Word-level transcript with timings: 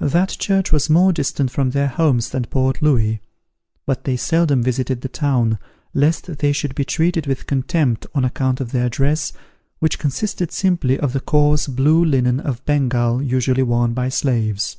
That 0.00 0.30
church 0.38 0.72
was 0.72 0.88
more 0.88 1.12
distant 1.12 1.50
from 1.50 1.72
their 1.72 1.88
homes 1.88 2.30
than 2.30 2.46
Port 2.46 2.80
Louis; 2.80 3.20
but 3.84 4.04
they 4.04 4.16
seldom 4.16 4.62
visited 4.62 5.02
the 5.02 5.10
town, 5.10 5.58
lest 5.92 6.38
they 6.38 6.52
should 6.52 6.74
be 6.74 6.86
treated 6.86 7.26
with 7.26 7.46
contempt 7.46 8.06
on 8.14 8.24
account 8.24 8.62
of 8.62 8.72
their 8.72 8.88
dress, 8.88 9.34
which 9.78 9.98
consisted 9.98 10.52
simply 10.52 10.98
of 10.98 11.12
the 11.12 11.20
coarse 11.20 11.66
blue 11.66 12.02
linen 12.02 12.40
of 12.40 12.64
Bengal, 12.64 13.22
usually 13.22 13.62
worn 13.62 13.92
by 13.92 14.08
slaves. 14.08 14.78